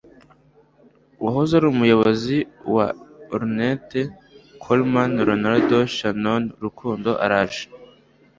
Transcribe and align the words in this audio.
Uwahoze 1.19 1.51
ari 1.59 1.67
umuyobozi 1.73 2.37
wa 2.75 2.87
Ornette 3.35 4.01
Coleman 4.63 5.11
Ronald 5.29 5.69
Shannon 5.95 6.43
Rukundo 6.63 7.11
araje 7.25 7.63